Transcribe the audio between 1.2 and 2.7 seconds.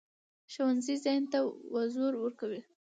ته وزر ورکوي